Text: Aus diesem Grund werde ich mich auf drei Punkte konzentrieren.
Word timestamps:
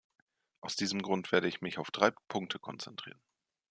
Aus 0.61 0.75
diesem 0.75 1.03
Grund 1.03 1.31
werde 1.31 1.47
ich 1.47 1.61
mich 1.61 1.77
auf 1.77 1.91
drei 1.91 2.09
Punkte 2.27 2.57
konzentrieren. 2.57 3.21